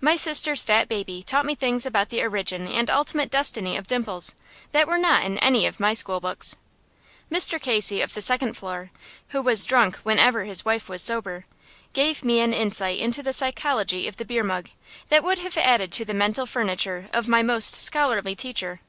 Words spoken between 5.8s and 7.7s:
school books. Mr.